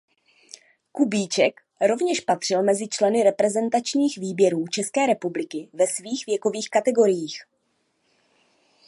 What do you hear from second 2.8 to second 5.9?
členy reprezentačních výběrů České republiky ve